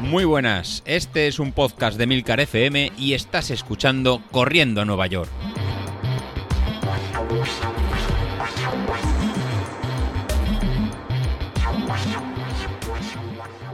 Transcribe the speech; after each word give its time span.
Muy 0.00 0.24
buenas, 0.24 0.82
este 0.86 1.26
es 1.26 1.38
un 1.38 1.52
podcast 1.52 1.98
de 1.98 2.06
Milcar 2.06 2.40
FM 2.40 2.92
y 2.96 3.14
estás 3.14 3.50
escuchando 3.50 4.22
Corriendo 4.30 4.80
a 4.80 4.84
Nueva 4.84 5.06
York. 5.08 5.30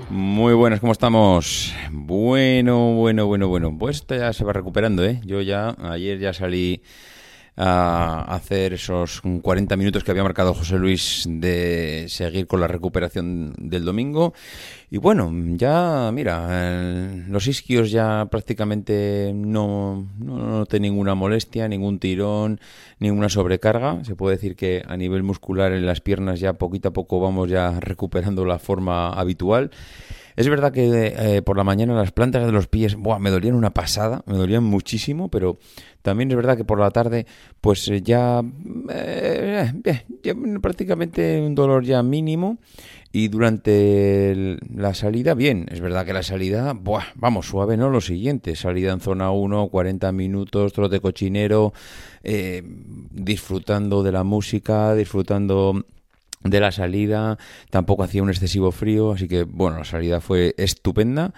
Muy 0.08 0.54
buenas, 0.54 0.80
¿cómo 0.80 0.92
estamos? 0.92 1.74
Bueno, 1.90 2.94
bueno, 2.94 3.26
bueno, 3.26 3.48
bueno. 3.48 3.76
Pues 3.78 3.96
esto 3.96 4.14
ya 4.14 4.32
se 4.32 4.44
va 4.44 4.52
recuperando, 4.52 5.04
¿eh? 5.04 5.20
Yo 5.24 5.40
ya, 5.40 5.76
ayer 5.78 6.18
ya 6.18 6.32
salí 6.32 6.82
a 7.56 8.22
hacer 8.34 8.72
esos 8.72 9.20
40 9.20 9.76
minutos 9.76 10.04
que 10.04 10.10
había 10.10 10.22
marcado 10.22 10.54
José 10.54 10.78
Luis 10.78 11.24
de 11.28 12.06
seguir 12.08 12.46
con 12.46 12.60
la 12.60 12.68
recuperación 12.68 13.54
del 13.58 13.84
domingo. 13.84 14.32
Y 14.92 14.98
bueno, 14.98 15.32
ya, 15.56 16.10
mira, 16.12 17.24
los 17.26 17.46
isquios 17.46 17.90
ya 17.90 18.28
prácticamente 18.30 19.32
no, 19.34 20.06
no 20.18 20.36
noté 20.36 20.80
ninguna 20.80 21.14
molestia, 21.14 21.66
ningún 21.66 21.98
tirón, 21.98 22.60
ninguna 22.98 23.30
sobrecarga. 23.30 24.04
Se 24.04 24.16
puede 24.16 24.36
decir 24.36 24.54
que 24.54 24.82
a 24.86 24.98
nivel 24.98 25.22
muscular 25.22 25.72
en 25.72 25.86
las 25.86 26.02
piernas 26.02 26.40
ya 26.40 26.52
poquito 26.52 26.90
a 26.90 26.92
poco 26.92 27.20
vamos 27.20 27.48
ya 27.48 27.80
recuperando 27.80 28.44
la 28.44 28.58
forma 28.58 29.14
habitual. 29.14 29.70
Es 30.36 30.48
verdad 30.48 30.72
que 30.72 31.14
eh, 31.16 31.42
por 31.42 31.56
la 31.56 31.64
mañana 31.64 31.94
las 31.94 32.12
plantas 32.12 32.44
de 32.44 32.52
los 32.52 32.66
pies 32.66 32.96
buah, 32.96 33.18
me 33.18 33.30
dolían 33.30 33.54
una 33.54 33.70
pasada, 33.70 34.22
me 34.26 34.36
dolían 34.36 34.64
muchísimo, 34.64 35.30
pero 35.30 35.58
también 36.00 36.30
es 36.30 36.36
verdad 36.36 36.56
que 36.56 36.64
por 36.64 36.80
la 36.80 36.90
tarde 36.90 37.26
pues 37.60 37.86
eh, 37.88 38.00
ya, 38.02 38.42
eh, 38.90 39.72
ya 40.22 40.34
prácticamente 40.60 41.40
un 41.40 41.54
dolor 41.54 41.84
ya 41.84 42.02
mínimo 42.02 42.58
y 43.12 43.28
durante 43.28 44.58
la 44.74 44.94
salida, 44.94 45.34
bien, 45.34 45.66
es 45.70 45.80
verdad 45.80 46.06
que 46.06 46.14
la 46.14 46.22
salida, 46.22 46.72
buah, 46.72 47.04
vamos, 47.14 47.46
suave, 47.46 47.76
¿no? 47.76 47.90
Lo 47.90 48.00
siguiente, 48.00 48.56
salida 48.56 48.92
en 48.92 49.00
zona 49.00 49.30
1, 49.30 49.68
40 49.68 50.10
minutos, 50.12 50.72
trote 50.72 51.00
cochinero, 51.00 51.74
disfrutando 53.10 54.02
de 54.02 54.12
la 54.12 54.24
música, 54.24 54.94
disfrutando 54.94 55.84
de 56.42 56.60
la 56.60 56.72
salida, 56.72 57.38
tampoco 57.70 58.02
hacía 58.02 58.22
un 58.22 58.30
excesivo 58.30 58.72
frío, 58.72 59.12
así 59.12 59.28
que 59.28 59.44
bueno, 59.44 59.78
la 59.78 59.84
salida 59.84 60.20
fue 60.20 60.54
estupenda 60.58 61.32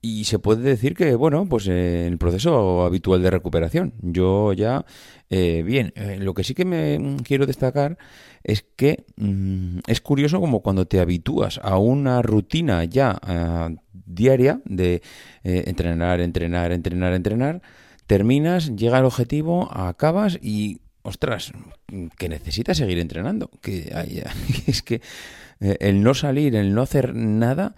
y 0.00 0.24
se 0.24 0.38
puede 0.38 0.62
decir 0.62 0.94
que 0.94 1.14
bueno, 1.14 1.46
pues 1.48 1.66
en 1.68 1.76
el 1.76 2.18
proceso 2.18 2.84
habitual 2.84 3.22
de 3.22 3.30
recuperación, 3.30 3.94
yo 4.00 4.52
ya 4.52 4.84
eh, 5.30 5.62
bien, 5.64 5.92
eh, 5.96 6.18
lo 6.20 6.34
que 6.34 6.44
sí 6.44 6.54
que 6.54 6.64
me 6.64 7.16
quiero 7.24 7.46
destacar 7.46 7.98
es 8.44 8.64
que 8.76 9.04
mm, 9.16 9.80
es 9.86 10.00
curioso 10.00 10.40
como 10.40 10.60
cuando 10.60 10.86
te 10.86 11.00
habitúas 11.00 11.58
a 11.62 11.78
una 11.78 12.22
rutina 12.22 12.84
ya 12.84 13.18
eh, 13.26 13.76
diaria 13.92 14.60
de 14.64 15.02
entrenar, 15.42 16.20
entrenar, 16.20 16.72
entrenar, 16.72 17.12
entrenar, 17.12 17.62
terminas, 18.06 18.74
llega 18.76 18.98
el 18.98 19.04
objetivo, 19.04 19.68
acabas 19.72 20.38
y 20.40 20.80
ostras, 21.06 21.52
que 22.18 22.28
necesitas 22.28 22.76
seguir 22.76 22.98
entrenando. 22.98 23.50
Que 23.62 23.92
es 24.66 24.82
que 24.82 25.00
eh, 25.60 25.76
el 25.80 26.02
no 26.02 26.14
salir, 26.14 26.56
el 26.56 26.74
no 26.74 26.82
hacer 26.82 27.14
nada, 27.14 27.74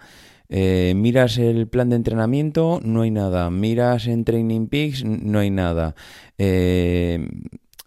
eh, 0.49 0.93
miras 0.95 1.37
el 1.37 1.67
plan 1.67 1.89
de 1.89 1.95
entrenamiento, 1.95 2.79
no 2.83 3.01
hay 3.01 3.11
nada. 3.11 3.49
Miras 3.49 4.07
en 4.07 4.25
Training 4.25 4.67
Peaks, 4.67 5.05
no 5.05 5.39
hay 5.39 5.51
nada. 5.51 5.95
Eh, 6.37 7.27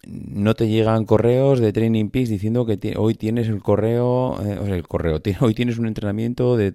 no 0.07 0.55
te 0.55 0.69
llegan 0.69 1.05
correos 1.05 1.61
de 1.61 1.73
Training 1.73 2.11
Peaks 2.11 2.29
diciendo 2.29 2.65
que 2.67 2.95
hoy 2.97 3.15
tienes 3.15 3.49
el 3.49 3.63
correo, 3.63 4.31
o 4.31 4.43
sea, 4.43 4.75
el 4.75 4.87
correo, 4.87 5.21
hoy 5.41 5.55
tienes 5.55 5.79
un 5.79 5.87
entrenamiento 5.87 6.57
de 6.57 6.73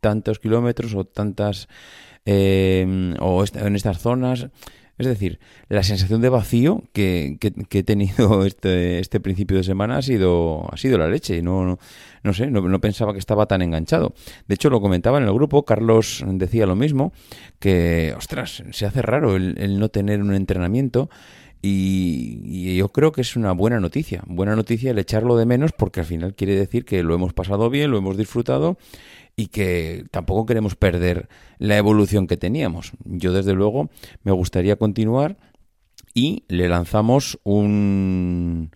tantos 0.00 0.38
kilómetros 0.38 0.94
o 0.94 1.04
tantas, 1.04 1.68
o 2.26 3.44
en 3.54 3.76
estas 3.76 3.98
zonas. 3.98 4.48
Es 5.00 5.06
decir, 5.06 5.40
la 5.70 5.82
sensación 5.82 6.20
de 6.20 6.28
vacío 6.28 6.82
que, 6.92 7.38
he 7.70 7.82
tenido 7.82 8.44
este, 8.46 8.98
este, 8.98 9.18
principio 9.18 9.56
de 9.56 9.64
semana 9.64 9.96
ha 9.96 10.02
sido, 10.02 10.68
ha 10.70 10.76
sido 10.76 10.98
la 10.98 11.08
leche. 11.08 11.40
No, 11.40 11.78
no, 12.22 12.32
sé, 12.34 12.50
no, 12.50 12.80
pensaba 12.82 13.14
que 13.14 13.18
estaba 13.18 13.46
tan 13.46 13.62
enganchado. 13.62 14.12
De 14.46 14.56
hecho, 14.56 14.68
lo 14.68 14.82
comentaba 14.82 15.16
en 15.16 15.24
el 15.24 15.32
grupo, 15.32 15.64
Carlos 15.64 16.22
decía 16.26 16.66
lo 16.66 16.76
mismo, 16.76 17.14
que, 17.58 18.12
ostras, 18.14 18.62
se 18.72 18.84
hace 18.84 19.00
raro 19.00 19.36
el, 19.36 19.78
no 19.78 19.88
tener 19.88 20.20
un 20.20 20.34
entrenamiento. 20.34 21.08
Y, 21.62 22.40
y, 22.44 22.76
yo 22.76 22.88
creo 22.88 23.12
que 23.12 23.20
es 23.20 23.36
una 23.36 23.52
buena 23.52 23.80
noticia, 23.80 24.22
buena 24.26 24.56
noticia 24.56 24.92
el 24.92 24.98
echarlo 24.98 25.36
de 25.36 25.44
menos 25.44 25.72
porque 25.72 26.00
al 26.00 26.06
final 26.06 26.34
quiere 26.34 26.56
decir 26.56 26.86
que 26.86 27.02
lo 27.02 27.14
hemos 27.14 27.34
pasado 27.34 27.68
bien, 27.68 27.90
lo 27.90 27.98
hemos 27.98 28.16
disfrutado 28.16 28.78
y 29.36 29.48
que 29.48 30.04
tampoco 30.10 30.46
queremos 30.46 30.76
perder 30.76 31.28
la 31.58 31.76
evolución 31.76 32.26
que 32.26 32.36
teníamos. 32.36 32.92
Yo 33.04 33.32
desde 33.32 33.54
luego 33.54 33.90
me 34.22 34.32
gustaría 34.32 34.76
continuar 34.76 35.36
y 36.14 36.44
le 36.48 36.68
lanzamos 36.68 37.38
un 37.44 38.70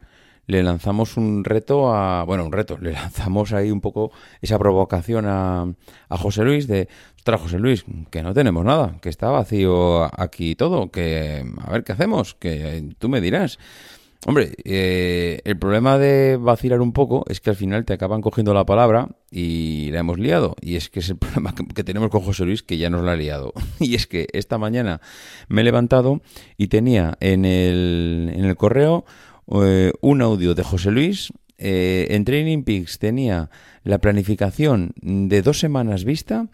le 0.47 0.63
lanzamos 0.63 1.17
un 1.17 1.45
reto 1.45 1.95
a 1.95 2.25
bueno 2.25 2.45
un 2.45 2.53
reto 2.53 2.79
le 2.79 2.93
lanzamos 3.01 3.53
ahí 3.53 3.71
un 3.71 3.81
poco 3.81 4.13
esa 4.41 4.59
provocación 4.59 5.27
a, 5.27 5.67
a 6.09 6.17
José 6.17 6.45
Luis 6.45 6.67
de 6.67 6.89
ostras 7.17 7.41
José 7.41 7.59
Luis 7.59 7.85
que 8.11 8.23
no 8.23 8.35
tenemos 8.35 8.65
nada 8.65 8.97
que 9.01 9.09
está 9.09 9.31
vacío 9.31 10.05
aquí 10.21 10.55
todo 10.55 10.91
que 10.91 11.45
a 11.61 11.71
ver 11.71 11.85
qué 11.85 11.93
hacemos 11.93 12.35
que 12.35 12.91
tú 12.99 13.09
me 13.09 13.21
dirás 13.21 13.59
Hombre, 14.27 14.55
eh, 14.65 15.43
el 15.45 15.59
problema 15.59 15.99
de 15.99 16.39
vacilar 16.41 16.81
un 16.81 16.93
poco 16.93 17.25
es 17.29 17.43
que 17.43 17.51
al 17.51 17.57
final 17.57 17.85
te 17.85 17.93
acaban 17.93 18.23
cogiendo 18.23 18.55
la 18.55 18.65
palabra 18.65 19.09
y 19.31 19.91
la 19.91 20.01
hemos 20.01 20.19
liado. 20.19 20.57
Y 20.63 20.77
es 20.77 20.89
que 20.89 21.01
es 21.01 21.11
el 21.11 21.17
problema 21.19 21.55
que, 21.55 21.85
tenemos 21.85 22.09
con 22.09 22.23
José 22.23 22.47
Luis, 22.47 22.63
que 22.63 22.79
ya 22.79 22.89
nos 22.89 23.03
la 23.03 23.13
ha 23.13 23.17
liado. 23.17 23.53
Y 23.81 23.95
es 23.95 24.07
que 24.07 24.29
esta 24.33 24.57
mañana 24.57 25.03
me 25.49 25.61
he 25.61 25.65
levantado 25.65 26.23
y 26.57 26.69
tenía 26.69 27.19
en 27.21 27.45
el, 27.45 28.33
en 28.35 28.47
el 28.47 28.57
correo 28.57 29.05
eh, 29.53 29.93
un 30.01 30.23
audio 30.23 30.55
de 30.55 30.63
José 30.63 30.91
Luis. 30.91 31.33
Eh, 31.57 32.09
en 32.11 32.25
Training 32.25 32.65
Peaks 32.65 32.99
tenía 32.99 33.49
la 33.85 33.99
planificación 33.99 34.93
de 35.01 35.41
dos 35.41 35.61
semanas 35.61 36.05
vista 36.05 36.49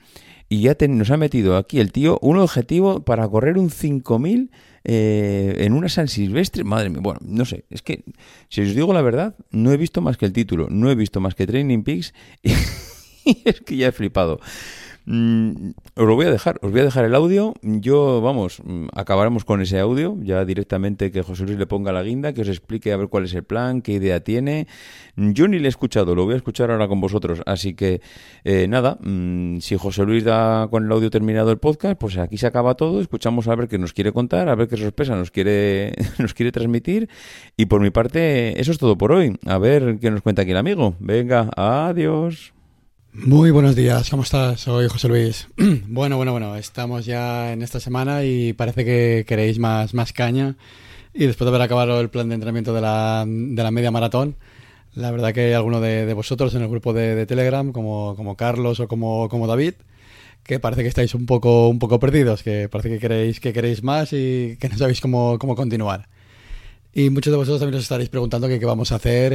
y 0.50 0.62
ya 0.62 0.76
nos 0.88 1.10
ha 1.10 1.16
metido 1.16 1.56
aquí 1.56 1.80
el 1.80 1.90
tío 1.90 2.18
un 2.20 2.36
objetivo 2.36 3.02
para 3.02 3.26
correr 3.28 3.56
un 3.56 3.70
5000 3.70 4.50
eh, 4.84 5.56
en 5.60 5.72
una 5.72 5.88
San 5.88 6.08
Silvestre, 6.08 6.64
madre 6.64 6.90
mía, 6.90 7.00
bueno, 7.02 7.20
no 7.22 7.44
sé, 7.44 7.64
es 7.70 7.82
que, 7.82 8.02
si 8.48 8.62
os 8.62 8.74
digo 8.74 8.92
la 8.92 9.02
verdad, 9.02 9.36
no 9.50 9.72
he 9.72 9.76
visto 9.76 10.00
más 10.00 10.16
que 10.16 10.26
el 10.26 10.32
título, 10.32 10.68
no 10.70 10.90
he 10.90 10.94
visto 10.94 11.20
más 11.20 11.34
que 11.34 11.46
Training 11.46 11.82
Peaks 11.82 12.12
y 12.42 13.38
es 13.44 13.60
que 13.60 13.76
ya 13.76 13.88
he 13.88 13.92
flipado. 13.92 14.40
Mm, 15.12 15.72
os 15.96 16.06
lo 16.06 16.14
voy 16.14 16.26
a 16.26 16.30
dejar, 16.30 16.60
os 16.62 16.70
voy 16.70 16.82
a 16.82 16.84
dejar 16.84 17.04
el 17.04 17.16
audio. 17.16 17.54
Yo, 17.62 18.20
vamos, 18.20 18.62
mm, 18.64 18.90
acabaremos 18.94 19.44
con 19.44 19.60
ese 19.60 19.80
audio, 19.80 20.16
ya 20.22 20.44
directamente 20.44 21.10
que 21.10 21.22
José 21.22 21.46
Luis 21.46 21.58
le 21.58 21.66
ponga 21.66 21.90
la 21.90 22.04
guinda, 22.04 22.32
que 22.32 22.42
os 22.42 22.48
explique 22.48 22.92
a 22.92 22.96
ver 22.96 23.08
cuál 23.08 23.24
es 23.24 23.34
el 23.34 23.42
plan, 23.42 23.82
qué 23.82 23.94
idea 23.94 24.22
tiene. 24.22 24.68
Yo 25.16 25.48
ni 25.48 25.58
le 25.58 25.66
he 25.66 25.68
escuchado, 25.68 26.14
lo 26.14 26.26
voy 26.26 26.34
a 26.34 26.36
escuchar 26.36 26.70
ahora 26.70 26.86
con 26.86 27.00
vosotros. 27.00 27.42
Así 27.44 27.74
que, 27.74 28.00
eh, 28.44 28.68
nada, 28.68 28.98
mm, 29.00 29.58
si 29.58 29.76
José 29.76 30.04
Luis 30.04 30.22
da 30.22 30.68
con 30.70 30.84
el 30.84 30.92
audio 30.92 31.10
terminado 31.10 31.50
el 31.50 31.58
podcast, 31.58 31.98
pues 31.98 32.16
aquí 32.16 32.36
se 32.38 32.46
acaba 32.46 32.76
todo. 32.76 33.00
Escuchamos 33.00 33.48
a 33.48 33.56
ver 33.56 33.66
qué 33.66 33.78
nos 33.78 33.92
quiere 33.92 34.12
contar, 34.12 34.48
a 34.48 34.54
ver 34.54 34.68
qué 34.68 34.76
sorpresa 34.76 35.16
nos 35.16 35.32
quiere, 35.32 35.92
nos 36.20 36.34
quiere 36.34 36.52
transmitir. 36.52 37.08
Y 37.56 37.66
por 37.66 37.80
mi 37.80 37.90
parte, 37.90 38.60
eso 38.60 38.70
es 38.70 38.78
todo 38.78 38.96
por 38.96 39.10
hoy. 39.10 39.36
A 39.44 39.58
ver 39.58 39.98
qué 40.00 40.08
nos 40.12 40.22
cuenta 40.22 40.42
aquí 40.42 40.52
el 40.52 40.56
amigo. 40.56 40.94
Venga, 41.00 41.50
adiós. 41.56 42.52
Muy 43.12 43.50
buenos 43.50 43.74
días, 43.74 44.08
¿cómo 44.08 44.22
estás? 44.22 44.60
Soy 44.60 44.86
José 44.88 45.08
Luis. 45.08 45.48
bueno, 45.88 46.16
bueno, 46.16 46.30
bueno, 46.30 46.54
estamos 46.54 47.04
ya 47.04 47.52
en 47.52 47.60
esta 47.62 47.80
semana 47.80 48.22
y 48.22 48.52
parece 48.52 48.84
que 48.84 49.24
queréis 49.26 49.58
más, 49.58 49.94
más 49.94 50.12
caña. 50.12 50.56
Y 51.12 51.26
después 51.26 51.44
de 51.44 51.48
haber 51.48 51.62
acabado 51.62 52.00
el 52.00 52.08
plan 52.08 52.28
de 52.28 52.36
entrenamiento 52.36 52.72
de 52.72 52.80
la, 52.80 53.24
de 53.26 53.62
la 53.64 53.72
media 53.72 53.90
maratón, 53.90 54.36
la 54.94 55.10
verdad 55.10 55.34
que 55.34 55.46
hay 55.46 55.52
alguno 55.54 55.80
de, 55.80 56.14
vosotros 56.14 56.54
en 56.54 56.62
el 56.62 56.68
grupo 56.68 56.92
de, 56.92 57.26
Telegram, 57.26 57.72
como, 57.72 58.14
como, 58.14 58.36
Carlos 58.36 58.78
o 58.78 58.86
como, 58.86 59.28
como 59.28 59.48
David, 59.48 59.74
que 60.44 60.60
parece 60.60 60.82
que 60.82 60.88
estáis 60.88 61.12
un 61.16 61.26
poco, 61.26 61.68
un 61.68 61.80
poco 61.80 61.98
perdidos, 61.98 62.44
que 62.44 62.68
parece 62.68 62.90
que 62.90 63.00
queréis, 63.00 63.40
que 63.40 63.52
queréis 63.52 63.82
más 63.82 64.12
y 64.12 64.56
que 64.60 64.68
no 64.68 64.78
sabéis 64.78 65.00
cómo, 65.00 65.36
cómo 65.40 65.56
continuar. 65.56 66.08
Y 66.92 67.10
muchos 67.10 67.30
de 67.30 67.36
vosotros 67.36 67.60
también 67.60 67.76
os 67.76 67.84
estaréis 67.84 68.08
preguntando 68.08 68.48
qué, 68.48 68.58
vamos 68.64 68.90
a 68.90 68.96
hacer 68.96 69.32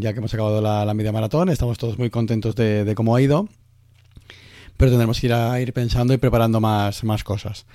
ya 0.00 0.12
que 0.12 0.18
hemos 0.18 0.32
acabado 0.32 0.60
la, 0.60 0.94
media 0.94 1.12
maratón. 1.12 1.50
Estamos 1.50 1.76
todos 1.78 1.98
muy 1.98 2.08
contentos 2.10 2.54
de, 2.54 2.92
cómo 2.96 3.14
ha 3.14 3.20
ido, 3.20 3.48
pero 4.76 4.90
tendremos 4.90 5.20
que 5.20 5.26
ir 5.60 5.72
pensando 5.72 6.14
y 6.14 6.16
preparando 6.16 6.60
más, 6.60 7.02
cosas. 7.24 7.66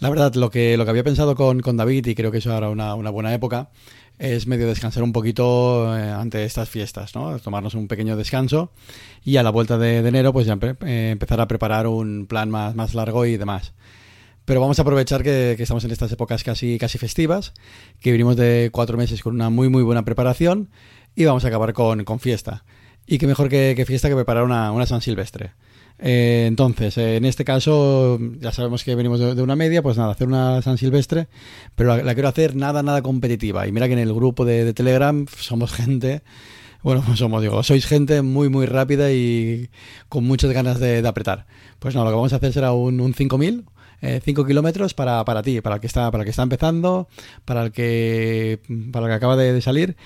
La 0.00 0.10
verdad, 0.10 0.34
lo 0.34 0.50
que, 0.50 0.76
lo 0.76 0.84
que 0.84 0.90
había 0.90 1.02
pensado 1.02 1.34
con, 1.34 1.60
con 1.60 1.76
David, 1.76 2.06
y 2.06 2.14
creo 2.14 2.30
que 2.30 2.38
eso 2.38 2.52
ahora 2.52 2.68
una, 2.68 2.94
una 2.94 3.10
buena 3.10 3.34
época, 3.34 3.70
es 4.18 4.46
medio 4.46 4.66
descansar 4.66 5.02
un 5.02 5.12
poquito 5.12 5.96
eh, 5.96 6.10
ante 6.10 6.44
estas 6.44 6.68
fiestas, 6.68 7.14
¿no? 7.14 7.38
Tomarnos 7.38 7.74
un 7.74 7.88
pequeño 7.88 8.16
descanso 8.16 8.72
y 9.24 9.36
a 9.36 9.42
la 9.42 9.50
vuelta 9.50 9.78
de, 9.78 9.98
enero 9.98 10.32
pues 10.32 10.46
ya 10.46 10.58
eh, 10.84 11.10
empezar 11.12 11.40
a 11.40 11.48
preparar 11.48 11.86
un 11.86 12.26
plan 12.26 12.50
más, 12.50 12.74
más 12.74 12.94
largo 12.94 13.26
y 13.26 13.36
demás. 13.36 13.72
Pero 14.48 14.62
vamos 14.62 14.78
a 14.78 14.82
aprovechar 14.82 15.22
que, 15.22 15.52
estamos 15.58 15.84
en 15.84 15.90
estas 15.90 16.10
épocas 16.10 16.42
casi, 16.42 16.78
casi 16.78 16.96
festivas, 16.96 17.52
que 18.00 18.12
venimos 18.12 18.34
de 18.34 18.70
cuatro 18.72 18.96
meses 18.96 19.20
con 19.20 19.34
una 19.34 19.50
muy 19.50 19.68
muy 19.68 19.82
buena 19.82 20.06
preparación 20.06 20.70
y 21.14 21.26
vamos 21.26 21.44
a 21.44 21.48
acabar 21.48 21.74
con, 21.74 22.02
con 22.04 22.18
fiesta. 22.18 22.64
Y 23.06 23.18
qué 23.18 23.26
mejor 23.26 23.50
que, 23.50 23.84
fiesta 23.86 24.08
que 24.08 24.14
preparar 24.14 24.44
una, 24.44 24.72
una 24.72 24.86
San 24.86 25.02
Silvestre. 25.02 25.50
Eh, 25.98 26.46
entonces, 26.48 26.96
en 26.96 27.26
este 27.26 27.44
caso, 27.44 28.18
ya 28.40 28.50
sabemos 28.50 28.84
que 28.84 28.94
venimos 28.94 29.20
de, 29.20 29.42
una 29.42 29.54
media, 29.54 29.82
pues 29.82 29.98
nada, 29.98 30.12
hacer 30.12 30.26
una 30.26 30.62
San 30.62 30.78
Silvestre, 30.78 31.28
pero 31.74 32.02
la, 32.02 32.14
quiero 32.14 32.30
hacer 32.30 32.56
nada, 32.56 32.82
nada 32.82 33.02
competitiva. 33.02 33.66
Y 33.66 33.72
mira 33.72 33.86
que 33.86 33.92
en 33.92 33.98
el 33.98 34.14
grupo 34.14 34.46
de, 34.46 34.72
Telegram 34.72 35.26
somos 35.36 35.74
gente, 35.74 36.22
bueno, 36.82 37.04
somos, 37.16 37.42
digo, 37.42 37.62
sois 37.62 37.84
gente 37.84 38.22
muy, 38.22 38.48
muy 38.48 38.64
rápida 38.64 39.12
y 39.12 39.68
con 40.08 40.24
muchas 40.24 40.52
ganas 40.52 40.80
de, 40.80 41.06
apretar. 41.06 41.44
Pues 41.80 41.94
no, 41.94 42.02
lo 42.02 42.08
que 42.08 42.16
vamos 42.16 42.32
a 42.32 42.36
hacer 42.36 42.54
será 42.54 42.72
un, 42.72 42.98
un 43.02 43.12
5000, 43.12 43.66
5 44.00 44.42
eh, 44.42 44.46
kilómetros 44.46 44.94
para, 44.94 45.24
para 45.24 45.42
ti, 45.42 45.60
para 45.60 45.76
el 45.76 45.80
que 45.80 45.86
está, 45.86 46.10
para 46.10 46.22
el 46.22 46.26
que 46.26 46.30
está 46.30 46.42
empezando, 46.42 47.08
para 47.44 47.64
el 47.64 47.72
que, 47.72 48.60
para 48.92 49.06
el 49.06 49.10
que 49.10 49.16
acaba 49.16 49.36
de 49.36 49.60
salir 49.60 49.96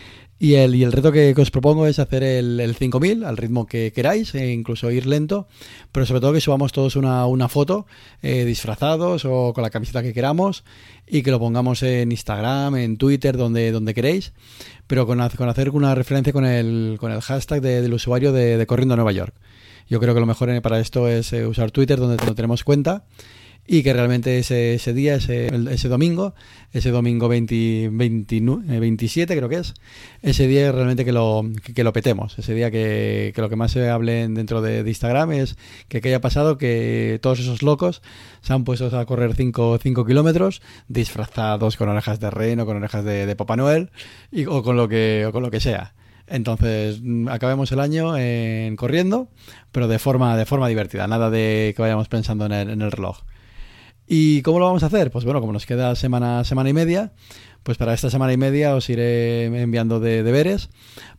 y 0.43 0.57
el, 0.57 0.75
y 0.75 0.83
el 0.83 0.91
reto 0.91 1.13
que, 1.13 1.33
os 1.39 1.53
propongo 1.53 1.87
es 1.87 2.01
hacer 2.01 2.25
el, 2.25 2.59
el 2.59 2.75
5000 2.75 3.23
al 3.23 3.37
ritmo 3.37 3.65
que 3.65 3.93
queráis, 3.93 4.35
e 4.35 4.51
incluso 4.51 4.91
ir 4.91 5.07
lento, 5.07 5.47
pero 5.93 6.05
sobre 6.05 6.21
todo 6.21 6.33
que 6.33 6.41
subamos 6.41 6.73
todos 6.73 6.97
una, 6.97 7.27
una 7.27 7.49
foto 7.49 7.87
eh, 8.23 8.45
disfrazados 8.45 9.25
o 9.25 9.53
con 9.55 9.63
la 9.63 9.71
camiseta 9.71 10.03
que 10.03 10.13
queramos 10.13 10.65
y 11.07 11.23
que 11.23 11.31
lo 11.31 11.39
pongamos 11.39 11.85
en 11.85 12.11
Instagram, 12.11 12.75
en 12.75 12.97
Twitter, 12.97 13.37
donde, 13.37 13.71
donde 13.71 13.95
queréis, 13.95 14.33
pero 14.89 15.07
con, 15.07 15.21
con 15.37 15.49
hacer 15.49 15.71
una 15.71 15.95
referencia 15.95 16.33
con 16.33 16.45
el, 16.45 16.97
con 16.99 17.13
el 17.13 17.21
hashtag 17.21 17.61
del 17.61 17.95
usuario 17.95 18.33
de, 18.33 18.67
Corriendo 18.67 18.95
a 18.95 18.97
Nueva 18.97 19.13
York. 19.13 19.37
Yo 19.89 20.01
creo 20.01 20.13
que 20.13 20.19
lo 20.19 20.27
mejor 20.27 20.61
para 20.61 20.81
esto 20.81 21.07
es 21.07 21.33
eh, 21.33 21.47
usar 21.47 21.71
Twitter, 21.71 22.01
donde 22.01 22.17
tenemos 22.35 22.65
cuenta 22.65 23.05
y 23.67 23.83
que 23.83 23.93
realmente 23.93 24.39
ese, 24.39 24.75
ese 24.75 24.93
día, 24.93 25.15
ese, 25.15 25.49
ese 25.71 25.89
domingo, 25.89 26.35
ese 26.73 26.91
domingo 26.91 27.29
20, 27.29 27.91
27 27.91 29.33
eh, 29.33 29.37
creo 29.37 29.49
que 29.49 29.57
es, 29.57 29.75
ese 30.21 30.49
día 30.49 30.73
realmente 30.73 31.05
que 31.05 31.13
lo, 31.13 31.45
que, 31.75 31.85
lo 31.85 31.93
petemos, 31.93 32.39
ese 32.39 32.55
día 32.55 32.73
que, 32.73 33.33
que, 33.35 33.41
lo 33.41 33.49
que 33.49 33.57
más 33.57 33.71
se 33.71 33.89
hable 33.89 34.27
dentro 34.29 34.63
de, 34.63 34.81
Instagram 34.81 35.33
es 35.33 35.57
que, 35.89 36.01
que 36.01 36.09
haya 36.09 36.21
pasado 36.21 36.59
que 36.59 37.21
todos 37.23 37.39
esos 37.39 37.63
locos 37.63 38.03
se 38.41 38.53
han 38.53 38.65
puesto 38.65 38.99
a 38.99 39.07
correr 39.07 39.35
5 39.35 39.79
kilómetros 39.79 40.61
disfrazados 40.89 41.77
con 41.77 41.89
orejas 41.89 42.19
de 42.19 42.31
reno, 42.31 42.67
con 42.67 42.77
orejas 42.77 43.05
de, 43.05 43.27
de 43.27 43.37
Papá 43.37 43.57
Noel 43.57 43.91
y, 44.33 44.47
o, 44.47 44.63
con 44.65 44.77
lo 44.77 44.89
que, 44.89 45.25
o 45.27 45.33
con 45.33 45.43
lo 45.43 45.51
que 45.51 45.61
sea. 45.61 45.95
Entonces, 46.27 47.01
mm, 47.01 47.29
acabemos 47.29 47.71
el 47.71 47.79
año 47.81 48.17
en 48.17 48.75
corriendo, 48.75 49.29
pero 49.71 49.87
de 49.87 50.01
forma, 50.01 50.37
de 50.37 50.47
forma 50.47 50.67
divertida, 50.67 51.07
nada 51.07 51.31
de 51.31 51.75
que 51.77 51.83
vayamos 51.83 52.09
pensando 52.09 52.47
en 52.47 52.83
el 52.83 52.91
reloj. 52.91 53.23
¿Y 54.15 54.43
cómo 54.43 54.59
lo 54.59 54.67
vamos 54.67 54.83
a 54.83 54.89
hacer? 54.89 55.11
Pues 55.11 55.25
bueno, 55.25 55.41
como 55.41 55.55
nos 55.55 55.65
queda 55.65 55.97
semana, 55.97 56.45
semana 56.45 56.69
y 56.69 56.75
media, 56.75 57.13
pues 57.63 57.79
para 57.79 57.95
esta 57.95 58.11
semana 58.11 58.35
y 58.35 58.37
media 58.37 58.75
os 58.75 58.91
iré 58.91 59.47
enviando 59.47 60.01
de 60.01 60.23
deberes 60.23 60.69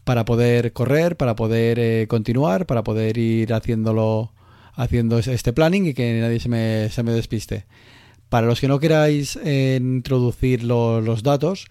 para 0.03 0.25
poder 0.25 0.73
correr, 0.73 1.17
para 1.17 1.35
poder 1.35 1.79
eh, 1.79 2.05
continuar, 2.07 2.67
para 2.67 2.83
poder 2.83 3.17
ir 3.17 3.51
haciéndolo, 3.51 4.31
haciendo 4.75 5.17
este 5.17 5.53
planning 5.53 5.87
y 5.87 5.95
que 5.95 6.19
nadie 6.21 6.39
se 6.39 6.49
me, 6.49 6.89
se 6.91 7.01
me 7.01 7.13
despiste. 7.13 7.65
Para 8.29 8.45
los 8.45 8.61
que 8.61 8.67
no 8.67 8.79
queráis 8.79 9.39
eh, 9.43 9.79
introducir 9.81 10.63
los 10.63 11.23
datos, 11.23 11.65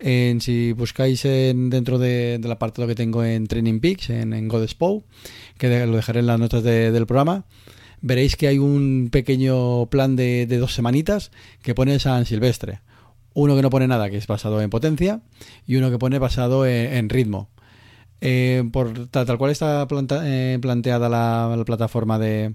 en, 0.00 0.42
si 0.42 0.72
buscáis 0.72 1.24
en, 1.24 1.70
dentro 1.70 1.98
de, 1.98 2.36
del 2.38 2.52
apartado 2.52 2.86
que 2.86 2.94
tengo 2.94 3.24
en 3.24 3.46
Training 3.46 3.80
Peaks, 3.80 4.10
en, 4.10 4.34
en 4.34 4.50
que 4.50 5.86
lo 5.86 5.96
dejaré 5.96 6.20
en 6.20 6.26
las 6.26 6.38
notas 6.38 6.62
del 6.62 7.06
programa, 7.06 7.46
veréis 8.00 8.36
que 8.36 8.48
hay 8.48 8.58
un 8.58 9.08
pequeño 9.10 9.86
plan 9.86 10.16
de, 10.16 10.46
dos 10.46 10.74
semanitas 10.74 11.30
que 11.62 11.74
pone 11.74 11.98
San 11.98 12.26
Silvestre. 12.26 12.80
Uno 13.34 13.56
que 13.56 13.62
no 13.62 13.70
pone 13.70 13.86
nada, 13.86 14.10
que 14.10 14.16
es 14.16 14.26
basado 14.26 14.60
en 14.60 14.70
potencia, 14.70 15.20
y 15.66 15.76
uno 15.76 15.90
que 15.90 15.98
pone 15.98 16.18
basado 16.18 16.66
en, 16.66 17.08
ritmo. 17.08 17.50
Eh, 18.20 18.64
por 18.72 19.06
tal, 19.08 19.38
cual 19.38 19.52
está 19.52 19.86
eh, 20.24 20.58
planteada 20.60 21.08
la, 21.08 21.62
plataforma 21.64 22.18
de, 22.18 22.54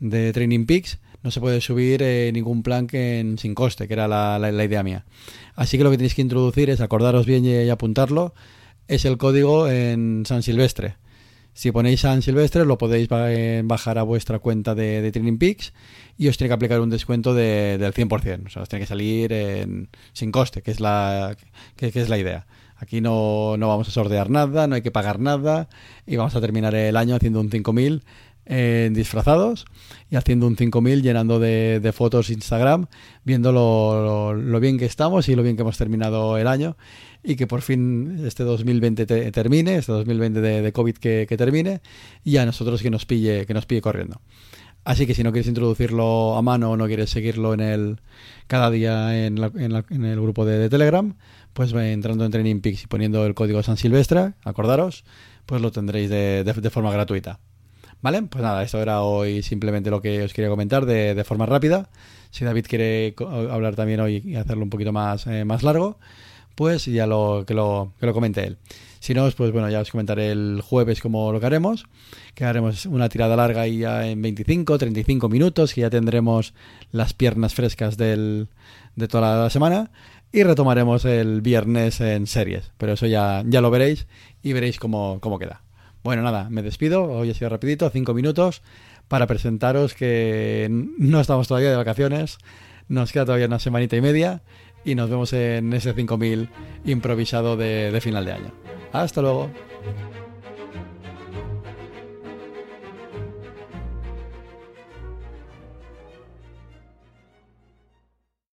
Training 0.00 0.66
Peaks, 0.66 0.98
no 1.22 1.30
se 1.30 1.40
puede 1.40 1.60
subir 1.60 2.02
eh, 2.02 2.30
ningún 2.32 2.62
plan 2.62 2.86
que 2.86 3.34
sin 3.38 3.54
coste, 3.54 3.86
que 3.86 3.94
era 3.94 4.08
la, 4.08 4.38
la, 4.38 4.64
idea 4.64 4.82
mía. 4.82 5.04
Así 5.54 5.78
que 5.78 5.84
lo 5.84 5.90
que 5.90 5.98
tenéis 5.98 6.14
que 6.14 6.22
introducir 6.22 6.70
es 6.70 6.80
acordaros 6.80 7.26
bien 7.26 7.44
y 7.44 7.68
apuntarlo, 7.68 8.34
es 8.88 9.04
el 9.04 9.18
código 9.18 9.68
en 9.68 10.24
San 10.26 10.42
Silvestre. 10.42 10.96
Si 11.58 11.72
ponéis 11.72 12.02
San 12.02 12.22
Silvestre, 12.22 12.64
lo 12.64 12.78
podéis 12.78 13.08
eh, 13.10 13.62
bajar 13.64 13.98
a 13.98 14.04
vuestra 14.04 14.38
cuenta 14.38 14.76
de, 14.76 15.02
de 15.02 15.32
Peaks 15.32 15.72
y 16.16 16.28
os 16.28 16.38
tiene 16.38 16.50
que 16.50 16.54
aplicar 16.54 16.80
un 16.80 16.88
descuento 16.88 17.34
del 17.34 17.92
100%. 17.92 18.46
O 18.46 18.48
sea, 18.48 18.62
os 18.62 18.68
tiene 18.68 18.84
que 18.84 18.86
salir 18.86 19.90
sin 20.12 20.30
coste, 20.30 20.62
que 20.62 20.70
es 20.70 20.78
la, 20.78 21.36
que, 21.74 21.88
es 21.88 22.08
la 22.08 22.16
idea. 22.16 22.46
Aquí 22.76 23.00
no, 23.00 23.56
no, 23.56 23.66
vamos 23.66 23.88
a 23.88 23.90
sortear 23.90 24.30
nada, 24.30 24.68
no 24.68 24.76
hay 24.76 24.82
que 24.82 24.92
pagar 24.92 25.18
nada 25.18 25.68
y 26.06 26.14
vamos 26.14 26.36
a 26.36 26.40
terminar 26.40 26.76
el 26.76 26.96
año 26.96 27.16
haciendo 27.16 27.40
un 27.40 27.50
5000 27.50 28.04
eh, 28.48 28.90
disfrazados 28.92 29.66
y 30.10 30.16
haciendo 30.16 30.46
un 30.46 30.56
5000 30.56 31.02
llenando 31.02 31.38
de, 31.38 31.92
fotos 31.94 32.30
Instagram, 32.30 32.86
viendo 33.24 33.52
lo, 33.52 34.34
lo, 34.34 34.60
bien 34.60 34.78
que 34.78 34.86
estamos 34.86 35.28
y 35.28 35.36
lo 35.36 35.42
bien 35.42 35.56
que 35.56 35.62
hemos 35.62 35.78
terminado 35.78 36.38
el 36.38 36.46
año 36.48 36.76
y 37.22 37.36
que 37.36 37.46
por 37.46 37.62
fin 37.62 38.24
este 38.24 38.44
2020 38.44 39.06
termine, 39.32 39.76
este 39.76 39.92
2020 39.92 40.40
de, 40.40 40.62
de 40.62 40.72
COVID 40.72 40.96
que, 40.96 41.26
termine 41.36 41.80
y 42.24 42.38
a 42.38 42.46
nosotros 42.46 42.82
que 42.82 42.90
nos 42.90 43.06
pille, 43.06 43.46
que 43.46 43.54
nos 43.54 43.66
pille 43.66 43.82
corriendo. 43.82 44.20
Así 44.84 45.06
que 45.06 45.14
si 45.14 45.22
no 45.22 45.32
quieres 45.32 45.48
introducirlo 45.48 46.36
a 46.36 46.42
mano 46.42 46.70
o 46.70 46.76
no 46.78 46.86
quieres 46.86 47.10
seguirlo 47.10 47.52
en 47.52 47.60
el 47.60 48.00
cada 48.46 48.70
día 48.70 49.26
en, 49.26 49.36
en, 49.38 50.04
el 50.04 50.20
grupo 50.20 50.46
de, 50.46 50.70
Telegram, 50.70 51.14
pues 51.52 51.72
entrando 51.74 52.24
en 52.24 52.30
Training 52.30 52.60
Peaks 52.60 52.84
y 52.84 52.86
poniendo 52.86 53.26
el 53.26 53.34
código 53.34 53.62
San 53.62 53.76
Silvestre, 53.76 54.32
acordaros, 54.42 55.04
pues 55.44 55.60
lo 55.60 55.70
tendréis 55.72 56.08
de, 56.08 56.70
forma 56.72 56.90
gratuita. 56.90 57.40
¿Vale? 58.00 58.22
Pues 58.22 58.42
nada, 58.42 58.62
esto 58.62 58.80
era 58.80 59.02
hoy 59.02 59.42
simplemente 59.42 59.90
lo 59.90 60.00
que 60.00 60.22
os 60.22 60.32
quería 60.32 60.48
comentar 60.48 60.86
de, 60.86 61.14
de 61.14 61.24
forma 61.24 61.46
rápida. 61.46 61.88
Si 62.30 62.44
David 62.44 62.66
quiere 62.68 63.14
hablar 63.50 63.74
también 63.74 64.00
hoy 64.00 64.22
y 64.24 64.36
hacerlo 64.36 64.62
un 64.62 64.70
poquito 64.70 64.92
más, 64.92 65.26
eh, 65.26 65.44
más 65.44 65.62
largo, 65.62 65.98
pues 66.54 66.86
ya 66.86 67.06
lo, 67.06 67.44
que, 67.46 67.54
lo, 67.54 67.92
que 67.98 68.06
lo 68.06 68.14
comente 68.14 68.44
él. 68.44 68.58
Si 69.00 69.14
no, 69.14 69.30
pues 69.30 69.52
bueno, 69.52 69.70
ya 69.70 69.80
os 69.80 69.90
comentaré 69.90 70.32
el 70.32 70.60
jueves 70.60 71.00
cómo 71.00 71.32
lo 71.32 71.40
que 71.40 71.46
haremos, 71.46 71.86
que 72.34 72.44
haremos 72.44 72.84
una 72.86 73.08
tirada 73.08 73.36
larga 73.36 73.66
y 73.68 73.78
ya 73.78 74.06
en 74.06 74.20
25, 74.22 74.76
35 74.76 75.28
minutos, 75.28 75.72
que 75.72 75.82
ya 75.82 75.90
tendremos 75.90 76.54
las 76.90 77.14
piernas 77.14 77.54
frescas 77.54 77.96
del, 77.96 78.48
de 78.96 79.08
toda 79.08 79.44
la 79.44 79.50
semana 79.50 79.90
y 80.32 80.42
retomaremos 80.42 81.04
el 81.04 81.40
viernes 81.40 82.00
en 82.00 82.26
series, 82.26 82.72
pero 82.76 82.94
eso 82.94 83.06
ya, 83.06 83.42
ya 83.46 83.60
lo 83.60 83.70
veréis 83.70 84.06
y 84.42 84.52
veréis 84.52 84.78
cómo, 84.78 85.18
cómo 85.20 85.38
queda. 85.38 85.62
Bueno, 86.02 86.22
nada, 86.22 86.48
me 86.50 86.62
despido, 86.62 87.04
hoy 87.04 87.30
ha 87.30 87.34
sido 87.34 87.50
rapidito, 87.50 87.90
5 87.90 88.14
minutos, 88.14 88.62
para 89.08 89.26
presentaros 89.26 89.94
que 89.94 90.68
no 90.70 91.20
estamos 91.20 91.48
todavía 91.48 91.70
de 91.70 91.76
vacaciones, 91.76 92.38
nos 92.88 93.12
queda 93.12 93.24
todavía 93.24 93.46
una 93.46 93.58
semanita 93.58 93.96
y 93.96 94.00
media 94.00 94.42
y 94.84 94.94
nos 94.94 95.10
vemos 95.10 95.32
en 95.32 95.72
ese 95.72 95.92
5000 95.92 96.48
improvisado 96.84 97.56
de 97.56 97.98
final 98.00 98.24
de 98.24 98.32
año. 98.32 98.52
Hasta 98.92 99.20
luego. 99.20 99.50